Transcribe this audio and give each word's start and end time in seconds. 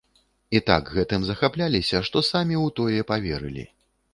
І 0.59 0.61
так 0.69 0.89
гэтым 0.95 1.21
захапляліся, 1.27 1.97
што 2.07 2.25
самі 2.31 2.55
ў 2.65 2.77
тое 2.81 2.99
паверылі. 3.13 3.71